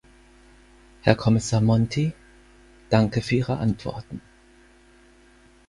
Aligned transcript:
Herr 1.01 1.13
Kommissar 1.15 1.61
Monti, 1.61 2.13
danke 2.89 3.21
für 3.21 3.35
Ihre 3.35 3.57
Antworten. 3.59 4.19